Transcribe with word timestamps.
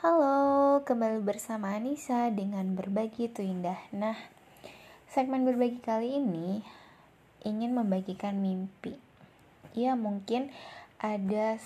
Halo, 0.00 0.80
kembali 0.88 1.20
bersama 1.20 1.76
Anissa 1.76 2.32
dengan 2.32 2.72
Berbagi 2.72 3.28
Itu 3.28 3.44
Indah. 3.44 3.76
Nah, 3.92 4.16
segmen 5.12 5.44
berbagi 5.44 5.76
kali 5.76 6.16
ini 6.16 6.64
ingin 7.44 7.76
membagikan 7.76 8.40
mimpi. 8.40 8.96
Ya, 9.76 10.00
mungkin 10.00 10.48
ada 10.96 11.60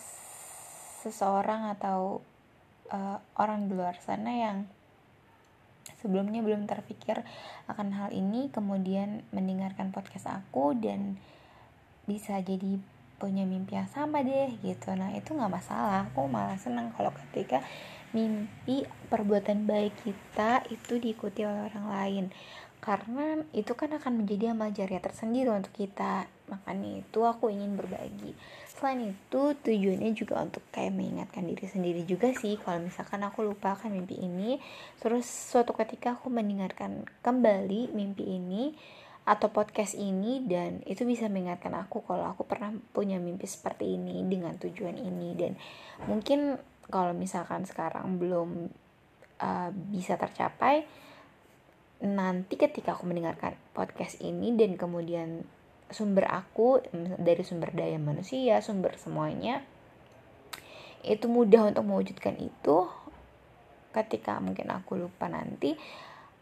seseorang 1.06 1.78
atau 1.78 2.26
uh, 2.90 3.22
orang 3.38 3.70
di 3.70 3.78
luar 3.78 4.02
sana 4.02 4.34
yang 4.34 4.66
sebelumnya 6.02 6.42
belum 6.42 6.66
terpikir 6.66 7.22
akan 7.70 7.94
hal 7.94 8.10
ini, 8.10 8.50
kemudian 8.50 9.22
mendengarkan 9.30 9.94
podcast 9.94 10.26
aku 10.26 10.74
dan 10.74 11.22
bisa 12.10 12.42
jadi 12.42 12.82
punya 13.22 13.46
mimpi 13.46 13.78
yang 13.78 13.86
sama 13.94 14.26
deh 14.26 14.58
gitu. 14.58 14.90
Nah, 14.98 15.14
itu 15.14 15.38
nggak 15.38 15.54
masalah. 15.54 16.10
Aku 16.10 16.26
malah 16.26 16.58
senang 16.58 16.90
kalau 16.98 17.14
ketika 17.14 17.62
mimpi 18.14 18.86
perbuatan 19.10 19.66
baik 19.66 20.06
kita 20.06 20.62
itu 20.70 21.02
diikuti 21.02 21.42
oleh 21.42 21.68
orang 21.68 21.86
lain. 21.90 22.26
Karena 22.78 23.40
itu 23.56 23.72
kan 23.72 23.96
akan 23.96 24.22
menjadi 24.22 24.52
amal 24.52 24.68
jariah 24.68 25.00
tersendiri 25.00 25.48
untuk 25.48 25.72
kita. 25.72 26.28
Makanya 26.52 27.00
itu 27.00 27.24
aku 27.24 27.48
ingin 27.48 27.80
berbagi. 27.80 28.36
Selain 28.68 29.16
itu 29.16 29.56
tujuannya 29.56 30.12
juga 30.12 30.44
untuk 30.44 30.60
kayak 30.68 30.92
mengingatkan 30.92 31.48
diri 31.48 31.64
sendiri 31.64 32.04
juga 32.04 32.36
sih. 32.36 32.60
Kalau 32.60 32.84
misalkan 32.84 33.24
aku 33.24 33.40
lupakan 33.40 33.88
mimpi 33.88 34.20
ini 34.20 34.60
terus 35.00 35.24
suatu 35.24 35.72
ketika 35.72 36.20
aku 36.20 36.28
mendengarkan 36.28 37.08
kembali 37.24 37.96
mimpi 37.96 38.36
ini 38.36 38.76
atau 39.24 39.48
podcast 39.48 39.96
ini 39.96 40.44
dan 40.44 40.84
itu 40.84 41.08
bisa 41.08 41.32
mengingatkan 41.32 41.72
aku 41.72 42.04
kalau 42.04 42.28
aku 42.28 42.44
pernah 42.44 42.76
punya 42.92 43.16
mimpi 43.16 43.48
seperti 43.48 43.96
ini 43.96 44.20
dengan 44.28 44.60
tujuan 44.60 45.00
ini. 45.00 45.32
Dan 45.32 45.56
mungkin 46.04 46.60
kalau 46.92 47.16
misalkan 47.16 47.64
sekarang 47.64 48.20
belum 48.20 48.68
uh, 49.40 49.70
bisa 49.92 50.20
tercapai 50.20 50.84
nanti 52.04 52.60
ketika 52.60 52.92
aku 52.92 53.08
mendengarkan 53.08 53.56
podcast 53.72 54.20
ini 54.20 54.52
dan 54.58 54.76
kemudian 54.76 55.46
sumber 55.88 56.28
aku 56.28 56.82
dari 57.20 57.40
sumber 57.46 57.72
daya 57.72 57.96
manusia 57.96 58.60
sumber 58.60 58.98
semuanya 59.00 59.64
itu 61.04 61.28
mudah 61.28 61.68
untuk 61.68 61.84
mewujudkan 61.84 62.34
itu. 62.40 62.88
Ketika 63.92 64.40
mungkin 64.40 64.72
aku 64.72 64.98
lupa 64.98 65.28
nanti 65.30 65.76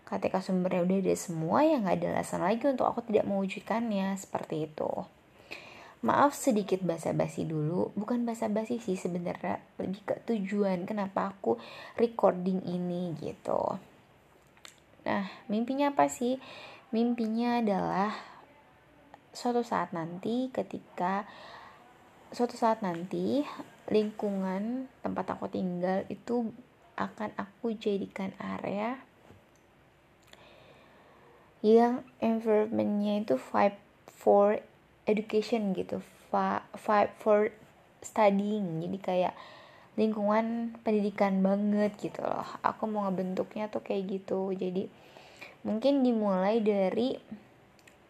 ketika 0.09 0.45
sumbernya 0.45 0.85
udah 0.85 0.99
ada 1.03 1.17
semua 1.17 1.65
ya 1.65 1.81
nggak 1.81 1.97
ada 2.01 2.09
alasan 2.21 2.45
lagi 2.45 2.69
untuk 2.69 2.85
aku 2.85 3.01
tidak 3.09 3.25
mewujudkannya 3.25 4.13
seperti 4.21 4.69
itu 4.69 4.93
Maaf 6.03 6.35
sedikit 6.35 6.83
basa-basi 6.83 7.47
dulu, 7.47 7.95
bukan 7.95 8.27
basa-basi 8.27 8.83
sih 8.83 8.99
sebenarnya 8.99 9.63
lebih 9.79 10.03
ke 10.03 10.15
tujuan 10.27 10.83
kenapa 10.83 11.31
aku 11.31 11.55
recording 11.95 12.59
ini 12.67 13.15
gitu. 13.23 13.79
Nah, 15.07 15.31
mimpinya 15.47 15.95
apa 15.95 16.11
sih? 16.11 16.43
Mimpinya 16.91 17.63
adalah 17.63 18.11
suatu 19.31 19.63
saat 19.63 19.95
nanti 19.95 20.51
ketika 20.51 21.25
suatu 22.35 22.59
saat 22.59 22.83
nanti 22.83 23.47
lingkungan 23.89 24.91
tempat 25.01 25.37
aku 25.39 25.49
tinggal 25.49 26.05
itu 26.13 26.53
akan 26.99 27.31
aku 27.39 27.79
jadikan 27.79 28.35
area 28.37 29.01
yang 31.63 32.03
environmentnya 32.19 33.23
itu 33.23 33.39
vibe 33.39 33.79
for 34.11 34.59
education 35.07 35.75
gitu 35.77 36.01
vibe 36.33 37.13
for 37.21 37.53
studying. 38.01 38.81
Jadi 38.83 38.99
kayak 38.99 39.35
lingkungan 39.95 40.77
pendidikan 40.81 41.45
banget 41.45 41.93
gitu 42.01 42.25
loh. 42.25 42.49
Aku 42.65 42.89
mau 42.89 43.05
ngebentuknya 43.07 43.69
tuh 43.69 43.85
kayak 43.85 44.21
gitu. 44.21 44.51
Jadi 44.57 44.89
mungkin 45.63 46.03
dimulai 46.03 46.65
dari 46.65 47.15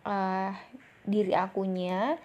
uh, 0.06 0.50
diri 1.02 1.34
akunya 1.34 2.16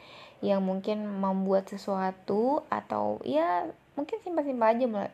yang 0.46 0.62
mungkin 0.62 1.02
membuat 1.18 1.66
sesuatu 1.66 2.62
atau 2.70 3.18
ya 3.26 3.66
mungkin 3.98 4.22
simpel-simpel 4.22 4.70
aja 4.70 4.86
mulai 4.86 5.12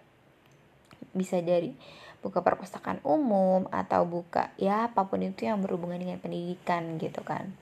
bisa 1.15 1.39
dari 1.39 1.71
buka 2.19 2.43
perpustakaan 2.43 2.99
umum 3.07 3.71
atau 3.71 4.03
buka 4.03 4.51
ya 4.59 4.91
apa 4.91 5.07
pun 5.07 5.23
itu 5.23 5.47
yang 5.47 5.63
berhubungan 5.63 5.99
dengan 6.03 6.19
pendidikan 6.19 6.99
gitu 6.99 7.23
kan 7.23 7.55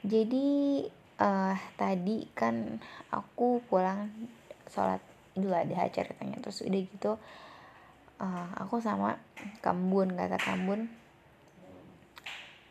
jadi 0.00 0.48
uh, 1.20 1.56
tadi 1.76 2.24
kan 2.32 2.80
aku 3.12 3.60
pulang 3.68 4.08
sholat 4.70 5.02
idul 5.36 5.52
adha 5.52 5.88
ceritanya. 5.92 6.40
Terus 6.40 6.64
udah 6.64 6.80
gitu 6.80 7.12
uh, 8.20 8.48
aku 8.56 8.80
sama 8.80 9.20
kambun 9.60 10.16
kata 10.16 10.40
kambun 10.40 10.88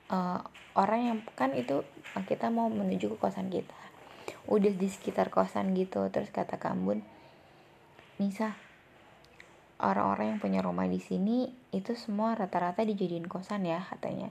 uh, 0.09 0.41
orang 0.73 1.01
yang 1.05 1.17
kan 1.37 1.53
itu 1.53 1.85
kita 2.25 2.49
mau 2.49 2.67
menuju 2.67 3.13
ke 3.13 3.17
kosan 3.21 3.53
kita. 3.53 3.77
Udah 4.49 4.73
di 4.73 4.89
sekitar 4.89 5.29
kosan 5.29 5.77
gitu 5.77 6.09
terus 6.09 6.33
kata 6.33 6.57
kambun 6.57 7.05
Nisa 8.19 8.57
orang-orang 9.79 10.35
yang 10.35 10.39
punya 10.43 10.59
rumah 10.59 10.85
di 10.91 10.99
sini 10.99 11.47
itu 11.71 11.95
semua 11.95 12.35
rata-rata 12.35 12.83
dijadiin 12.83 13.31
kosan 13.31 13.63
ya 13.63 13.79
katanya 13.79 14.27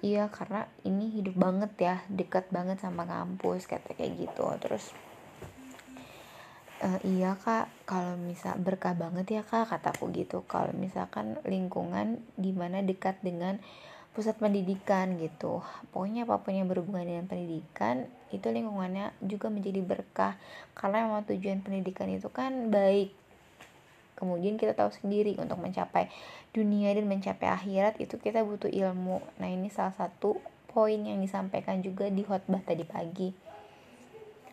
iya 0.00 0.30
karena 0.30 0.70
ini 0.86 1.10
hidup 1.10 1.34
banget 1.34 1.72
ya 1.78 1.96
dekat 2.06 2.50
banget 2.54 2.78
sama 2.78 3.04
kampus 3.04 3.66
kata 3.66 3.94
kayak 3.98 4.14
gitu. 4.28 4.46
Terus 4.62 4.94
uh, 6.82 7.00
iya 7.02 7.34
kak 7.34 7.66
kalau 7.88 8.14
misal 8.14 8.54
berkah 8.62 8.94
banget 8.94 9.40
ya 9.40 9.42
kak 9.42 9.70
kataku 9.70 10.10
gitu. 10.14 10.46
Kalau 10.46 10.70
misalkan 10.74 11.38
lingkungan 11.42 12.22
di 12.38 12.54
mana 12.54 12.82
dekat 12.82 13.18
dengan 13.22 13.58
pusat 14.14 14.38
pendidikan 14.38 15.18
gitu. 15.18 15.62
Pokoknya 15.94 16.26
apa 16.26 16.42
pun 16.42 16.54
yang 16.54 16.66
berhubungan 16.66 17.06
dengan 17.06 17.26
pendidikan 17.30 18.06
itu 18.34 18.50
lingkungannya 18.50 19.14
juga 19.22 19.50
menjadi 19.50 19.82
berkah. 19.82 20.34
Karena 20.74 21.06
memang 21.06 21.26
tujuan 21.26 21.62
pendidikan 21.62 22.10
itu 22.10 22.30
kan 22.30 22.70
baik 22.70 23.14
kemudian 24.18 24.58
kita 24.58 24.74
tahu 24.74 24.90
sendiri 24.90 25.38
untuk 25.38 25.62
mencapai 25.62 26.10
dunia 26.50 26.90
dan 26.90 27.06
mencapai 27.06 27.46
akhirat 27.46 28.02
itu 28.02 28.18
kita 28.18 28.42
butuh 28.42 28.66
ilmu. 28.66 29.22
Nah 29.38 29.46
ini 29.46 29.70
salah 29.70 29.94
satu 29.94 30.42
poin 30.66 30.98
yang 30.98 31.22
disampaikan 31.22 31.78
juga 31.78 32.10
di 32.10 32.26
khotbah 32.26 32.60
tadi 32.66 32.82
pagi. 32.82 33.30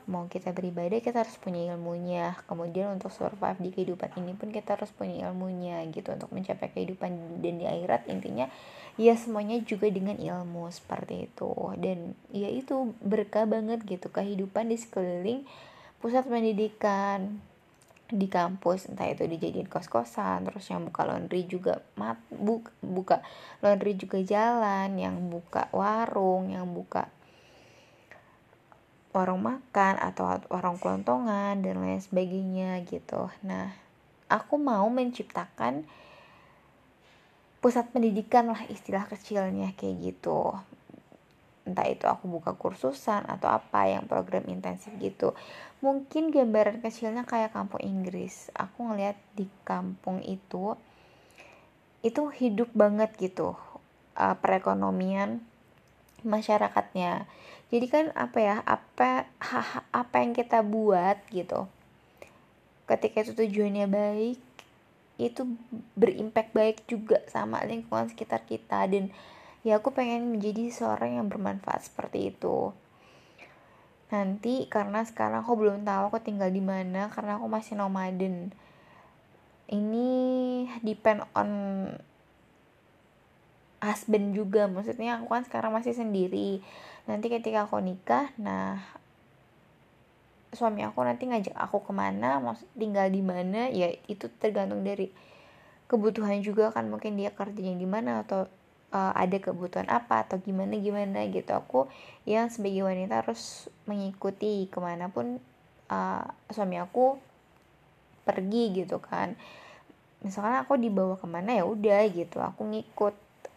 Mau 0.05 0.29
kita 0.29 0.53
beribadah 0.53 1.01
kita 1.01 1.25
harus 1.25 1.33
punya 1.41 1.73
ilmunya. 1.73 2.37
Kemudian 2.45 2.93
untuk 2.93 3.09
survive 3.09 3.57
di 3.57 3.73
kehidupan 3.73 4.13
ini 4.21 4.37
pun 4.37 4.53
kita 4.53 4.77
harus 4.77 4.93
punya 4.93 5.25
ilmunya 5.25 5.81
gitu. 5.89 6.13
Untuk 6.13 6.29
mencapai 6.29 6.69
kehidupan 6.69 7.41
dan 7.41 7.53
di 7.57 7.65
akhirat 7.65 8.05
intinya 8.05 8.45
ya 9.01 9.17
semuanya 9.17 9.57
juga 9.65 9.89
dengan 9.89 10.13
ilmu 10.21 10.69
seperti 10.69 11.25
itu. 11.25 11.49
Dan 11.81 12.13
ya 12.29 12.53
itu 12.53 12.93
berkah 13.01 13.49
banget 13.49 13.81
gitu. 13.81 14.13
Kehidupan 14.13 14.69
di 14.69 14.77
sekeliling 14.77 15.41
pusat 15.97 16.29
pendidikan 16.29 17.41
di 18.05 18.29
kampus 18.29 18.85
entah 18.93 19.09
itu 19.09 19.25
dijadiin 19.25 19.65
kos-kosan 19.65 20.45
terus 20.45 20.69
yang 20.69 20.85
buka 20.85 21.09
laundry 21.09 21.49
juga 21.49 21.81
mat 21.97 22.21
buka, 22.29 22.69
buka 22.85 23.17
laundry 23.65 23.97
juga 23.97 24.21
jalan 24.21 24.93
yang 24.93 25.17
buka 25.25 25.65
warung 25.73 26.53
yang 26.53 26.69
buka 26.69 27.09
warung 29.15 29.41
makan 29.41 29.95
atau 29.97 30.37
warung 30.51 30.75
kelontongan 30.75 31.63
dan 31.63 31.79
lain 31.79 32.03
sebagainya 32.03 32.83
gitu. 32.83 33.31
Nah 33.47 33.71
aku 34.27 34.59
mau 34.59 34.83
menciptakan 34.91 35.87
pusat 37.63 37.89
pendidikan 37.89 38.51
lah 38.51 38.61
istilah 38.69 39.07
kecilnya 39.09 39.73
kayak 39.73 40.13
gitu 40.13 40.53
entah 41.65 41.89
itu 41.89 42.05
aku 42.05 42.29
buka 42.29 42.53
kursusan 42.53 43.25
atau 43.25 43.49
apa 43.49 43.89
yang 43.89 44.05
program 44.05 44.45
intensif 44.45 44.93
gitu. 45.01 45.33
Mungkin 45.81 46.29
gambaran 46.29 46.79
kecilnya 46.79 47.25
kayak 47.25 47.53
kampung 47.53 47.81
Inggris. 47.81 48.53
Aku 48.53 48.85
ngeliat 48.85 49.17
di 49.33 49.49
kampung 49.65 50.21
itu 50.21 50.77
itu 52.05 52.21
hidup 52.29 52.69
banget 52.77 53.09
gitu 53.17 53.57
uh, 54.13 54.35
perekonomian 54.37 55.41
masyarakatnya. 56.21 57.25
Jadi 57.73 57.85
kan 57.89 58.05
apa 58.13 58.37
ya 58.37 58.55
apa 58.61 59.25
apa 59.89 60.15
yang 60.21 60.37
kita 60.37 60.61
buat 60.61 61.17
gitu 61.33 61.65
ketika 62.85 63.25
itu 63.25 63.33
tujuannya 63.33 63.89
baik 63.89 64.39
itu 65.15 65.47
berimpact 65.95 66.51
baik 66.51 66.77
juga 66.91 67.23
sama 67.31 67.63
lingkungan 67.63 68.11
sekitar 68.11 68.43
kita. 68.43 68.83
Dan 68.85 69.09
ya 69.65 69.81
aku 69.81 69.89
pengen 69.97 70.29
menjadi 70.29 70.69
seorang 70.69 71.17
yang 71.17 71.27
bermanfaat 71.27 71.89
seperti 71.89 72.29
itu. 72.29 72.69
Nanti 74.13 74.69
karena 74.69 75.01
sekarang 75.01 75.41
aku 75.41 75.57
belum 75.57 75.81
tahu 75.81 76.13
aku 76.13 76.21
tinggal 76.21 76.53
di 76.53 76.61
mana 76.61 77.09
karena 77.09 77.41
aku 77.41 77.49
masih 77.49 77.73
nomaden. 77.73 78.53
Ini 79.65 80.09
depend 80.85 81.25
on 81.33 81.49
husband 83.81 84.37
juga. 84.37 84.69
Maksudnya 84.69 85.17
aku 85.17 85.33
kan 85.33 85.41
sekarang 85.41 85.73
masih 85.73 85.97
sendiri. 85.97 86.61
Nanti 87.09 87.33
ketika 87.33 87.65
aku 87.65 87.81
nikah 87.81 88.29
nah 88.37 88.77
suami 90.53 90.85
aku 90.87 91.03
nanti 91.03 91.27
ngajak 91.27 91.51
aku 91.51 91.83
ke 91.83 91.91
mana 91.91 92.39
mau 92.39 92.55
tinggal 92.79 93.11
di 93.11 93.19
mana 93.19 93.67
ya 93.67 93.91
itu 94.07 94.31
tergantung 94.39 94.85
dari 94.85 95.09
kebutuhan 95.89 96.37
juga 96.45 96.69
kan. 96.69 96.85
Mungkin 96.85 97.17
dia 97.17 97.33
kerjanya 97.33 97.73
di 97.73 97.89
mana 97.89 98.21
atau 98.21 98.45
uh, 98.95 99.11
ada 99.11 99.37
kebutuhan 99.43 99.91
apa 99.91 100.23
atau 100.23 100.39
gimana 100.39 100.79
gimana 100.79 101.27
gitu. 101.27 101.51
Aku 101.51 101.91
yang 102.23 102.47
sebagai 102.47 102.87
wanita 102.87 103.19
harus 103.19 103.67
mengikuti 103.83 104.71
ke 104.71 104.79
mana 104.79 105.11
pun 105.11 105.43
uh, 105.91 106.23
suami 106.47 106.79
aku 106.79 107.19
pergi 108.23 108.71
gitu 108.71 109.03
kan. 109.03 109.35
Misalkan 110.23 110.63
aku 110.63 110.79
dibawa 110.79 111.19
ke 111.19 111.27
mana 111.27 111.51
ya 111.51 111.67
udah 111.67 112.07
gitu 112.07 112.39
aku 112.39 112.63
ngikut. 112.71 113.15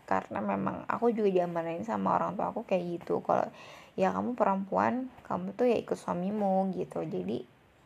Karena 0.09 0.41
memang 0.41 0.89
aku 0.89 1.13
juga 1.13 1.29
diamanain 1.29 1.85
sama 1.85 2.17
orang 2.17 2.35
tua 2.35 2.51
aku 2.51 2.67
kayak 2.67 2.99
gitu. 2.99 3.21
Kalau 3.23 3.47
ya 3.95 4.11
kamu 4.11 4.35
perempuan 4.35 5.07
kamu 5.29 5.55
tuh 5.55 5.71
ya 5.71 5.77
ikut 5.79 5.95
suamimu 5.95 6.75
gitu. 6.75 7.05
Jadi 7.07 7.45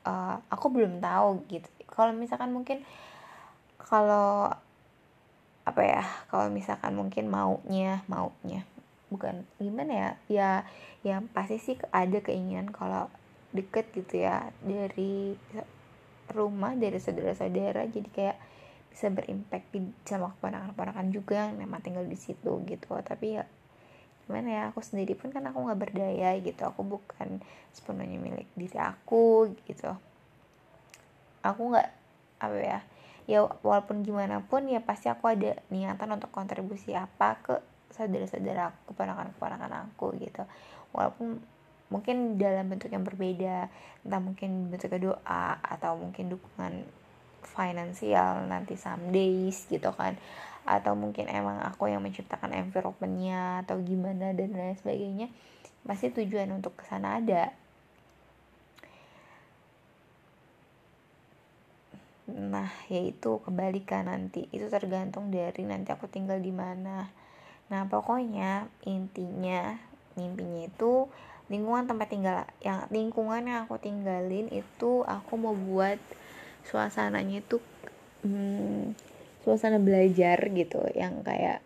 uh, 0.08 0.40
aku 0.48 0.66
belum 0.72 1.04
tahu 1.04 1.44
gitu. 1.52 1.68
Kalau 1.92 2.16
misalkan 2.16 2.54
mungkin 2.54 2.80
kalau 3.76 4.54
apa 5.72 5.82
ya 5.88 6.04
kalau 6.28 6.52
misalkan 6.52 6.92
mungkin 6.92 7.32
maunya 7.32 8.04
maunya 8.04 8.68
bukan 9.08 9.48
gimana 9.56 9.92
ya 9.92 10.10
ya 10.28 10.50
ya 11.00 11.16
pasti 11.32 11.56
sih 11.56 11.76
ada 11.88 12.20
keinginan 12.20 12.68
kalau 12.68 13.08
deket 13.56 13.88
gitu 13.96 14.20
ya 14.20 14.52
dari 14.60 15.36
rumah 16.32 16.76
dari 16.76 17.00
saudara-saudara 17.00 17.88
jadi 17.88 18.08
kayak 18.12 18.36
bisa 18.92 19.08
berimpact 19.08 19.72
di 19.72 19.80
sama 20.04 20.36
keponakan-keponakan 20.36 21.08
juga 21.16 21.48
yang 21.48 21.56
memang 21.56 21.80
tinggal 21.80 22.04
di 22.04 22.16
situ 22.16 22.60
gitu. 22.68 22.92
Tapi 23.00 23.40
ya 23.40 23.44
gimana 24.28 24.48
ya 24.48 24.62
aku 24.70 24.84
sendiri 24.84 25.16
pun 25.16 25.32
kan 25.32 25.42
aku 25.48 25.64
nggak 25.64 25.80
berdaya 25.80 26.36
gitu 26.38 26.62
aku 26.62 26.86
bukan 26.86 27.42
sepenuhnya 27.72 28.20
milik 28.20 28.48
diri 28.52 28.76
aku 28.76 29.48
gitu. 29.64 29.96
Aku 31.40 31.72
nggak 31.72 31.88
apa 32.42 32.58
ya 32.60 32.80
ya 33.30 33.46
walaupun 33.62 34.02
gimana 34.02 34.42
pun 34.42 34.66
ya 34.66 34.82
pasti 34.82 35.06
aku 35.06 35.30
ada 35.30 35.58
niatan 35.70 36.10
untuk 36.10 36.34
kontribusi 36.34 36.92
apa 36.92 37.38
ke 37.38 37.54
saudara-saudara 37.94 38.72
aku 38.72 38.92
keponakan-keponakan 38.92 39.72
aku 39.92 40.16
gitu. 40.18 40.42
Walaupun 40.96 41.38
mungkin 41.92 42.40
dalam 42.40 42.72
bentuk 42.72 42.88
yang 42.88 43.04
berbeda 43.04 43.68
entah 44.02 44.20
mungkin 44.20 44.72
bentuk 44.72 44.96
doa 44.96 45.60
atau 45.60 46.00
mungkin 46.00 46.32
dukungan 46.32 46.88
finansial 47.44 48.48
nanti 48.48 48.74
some 48.74 49.12
days 49.12 49.68
gitu 49.68 49.92
kan. 49.94 50.16
Atau 50.62 50.94
mungkin 50.94 51.26
emang 51.28 51.60
aku 51.62 51.90
yang 51.90 52.02
menciptakan 52.02 52.54
environmentnya 52.54 53.66
atau 53.66 53.78
gimana 53.82 54.30
dan 54.32 54.54
lain 54.54 54.78
sebagainya 54.78 55.28
pasti 55.82 56.14
tujuan 56.14 56.46
untuk 56.54 56.78
ke 56.78 56.86
sana 56.86 57.18
ada 57.18 57.50
nah 62.32 62.72
yaitu 62.88 63.40
kebalikan 63.44 64.08
nanti. 64.08 64.48
Itu 64.48 64.72
tergantung 64.72 65.28
dari 65.28 65.62
nanti 65.64 65.92
aku 65.92 66.08
tinggal 66.08 66.40
di 66.40 66.50
mana. 66.50 67.12
Nah 67.68 67.82
pokoknya 67.88 68.68
intinya 68.88 69.76
mimpinya 70.16 70.68
itu 70.68 71.08
lingkungan 71.52 71.88
tempat 71.88 72.08
tinggal. 72.08 72.44
Yang 72.64 72.80
lingkungan 72.92 73.42
yang 73.44 73.58
aku 73.68 73.76
tinggalin 73.80 74.48
itu 74.52 75.04
aku 75.04 75.32
mau 75.36 75.56
buat 75.56 76.00
suasananya 76.68 77.44
itu 77.44 77.60
hmm, 78.24 78.96
suasana 79.44 79.80
belajar 79.80 80.40
gitu. 80.52 80.80
Yang 80.92 81.14
kayak 81.24 81.58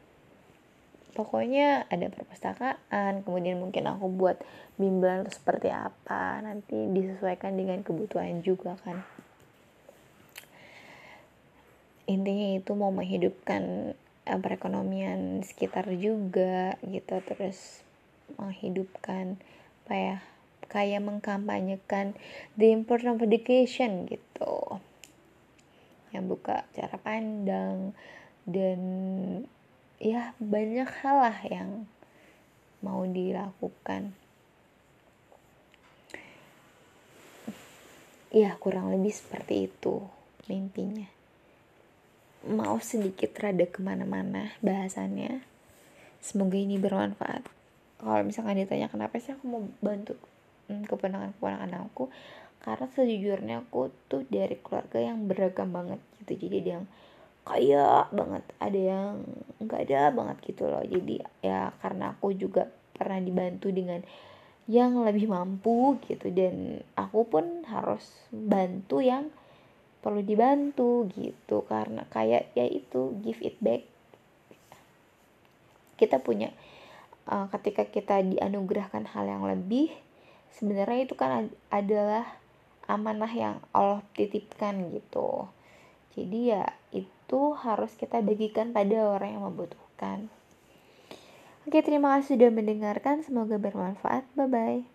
pokoknya 1.16 1.88
ada 1.88 2.12
perpustakaan 2.12 3.24
kemudian 3.24 3.56
mungkin 3.56 3.88
aku 3.88 4.06
buat 4.10 4.38
bimbel 4.78 5.26
seperti 5.30 5.74
apa. 5.74 6.38
Nanti 6.42 6.86
disesuaikan 6.92 7.56
dengan 7.56 7.82
kebutuhan 7.82 8.44
juga 8.46 8.78
kan 8.82 9.02
intinya 12.06 12.54
itu 12.54 12.72
mau 12.78 12.94
menghidupkan 12.94 13.94
uh, 14.26 14.38
perekonomian 14.38 15.42
sekitar 15.42 15.90
juga 15.98 16.78
gitu 16.86 17.18
terus 17.26 17.82
menghidupkan 18.38 19.38
apa 19.86 19.94
ya 19.94 20.16
kayak 20.66 21.02
mengkampanyekan 21.02 22.18
the 22.58 22.74
importance 22.74 23.22
of 23.22 23.26
education 23.26 24.10
gitu. 24.10 24.82
Yang 26.10 26.24
buka 26.26 26.66
cara 26.74 26.96
pandang 26.98 27.94
dan 28.46 28.80
ya 30.02 30.34
banyak 30.42 30.90
hal 31.02 31.16
lah 31.22 31.38
yang 31.46 31.86
mau 32.82 33.06
dilakukan. 33.06 34.14
Ya 38.34 38.58
kurang 38.58 38.90
lebih 38.90 39.14
seperti 39.14 39.70
itu 39.70 40.02
mimpinya 40.50 41.15
mau 42.46 42.78
sedikit 42.78 43.34
rada 43.42 43.66
ke 43.66 43.82
mana-mana 43.82 44.54
bahasannya. 44.62 45.42
Semoga 46.22 46.56
ini 46.58 46.78
bermanfaat. 46.78 47.46
Kalau 47.98 48.22
misalkan 48.22 48.58
ditanya 48.58 48.86
kenapa 48.86 49.18
sih 49.18 49.34
aku 49.34 49.44
mau 49.50 49.62
bantu 49.82 50.14
hmm, 50.70 50.86
keponakan-keponakan 50.86 51.86
aku 51.86 52.12
karena 52.62 52.86
sejujurnya 52.90 53.56
aku 53.62 53.94
tuh 54.10 54.26
dari 54.26 54.58
keluarga 54.58 54.98
yang 54.98 55.26
beragam 55.26 55.70
banget 55.70 56.00
gitu. 56.22 56.46
Jadi 56.46 56.54
ada 56.62 56.70
yang 56.80 56.86
kaya 57.46 57.86
banget 58.10 58.42
ada 58.58 58.80
yang 58.80 59.12
nggak 59.62 59.80
ada 59.86 60.00
banget 60.10 60.36
gitu 60.46 60.62
loh. 60.66 60.82
Jadi 60.82 61.22
ya 61.42 61.70
karena 61.82 62.14
aku 62.14 62.34
juga 62.34 62.70
pernah 62.94 63.22
dibantu 63.22 63.70
dengan 63.70 64.02
yang 64.66 64.98
lebih 65.02 65.30
mampu 65.30 65.98
gitu. 66.10 66.30
Dan 66.34 66.82
aku 66.98 67.26
pun 67.26 67.62
harus 67.70 68.02
bantu 68.34 68.98
yang 68.98 69.30
perlu 70.06 70.22
dibantu 70.22 71.10
gitu. 71.10 71.66
Karena 71.66 72.06
kayak 72.06 72.54
ya 72.54 72.62
itu 72.62 73.18
give 73.26 73.42
it 73.42 73.58
back. 73.58 73.82
Kita 75.98 76.22
punya 76.22 76.54
uh, 77.26 77.50
ketika 77.50 77.90
kita 77.90 78.22
dianugerahkan 78.22 79.10
hal 79.10 79.26
yang 79.26 79.42
lebih 79.42 79.90
sebenarnya 80.54 81.10
itu 81.10 81.18
kan 81.18 81.50
adalah 81.74 82.38
amanah 82.86 83.32
yang 83.34 83.56
Allah 83.74 84.06
titipkan 84.14 84.94
gitu. 84.94 85.50
Jadi 86.14 86.54
ya 86.54 86.70
itu 86.94 87.40
harus 87.58 87.92
kita 87.98 88.22
bagikan 88.22 88.70
pada 88.70 89.18
orang 89.18 89.36
yang 89.36 89.44
membutuhkan. 89.44 90.30
Oke 91.66 91.82
terima 91.82 92.14
kasih 92.16 92.38
sudah 92.38 92.50
mendengarkan. 92.54 93.26
Semoga 93.26 93.58
bermanfaat. 93.58 94.22
Bye 94.38 94.46
bye 94.46 94.86